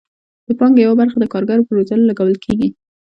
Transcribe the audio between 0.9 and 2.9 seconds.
برخه د کارګرو په روزلو لګول کیږي.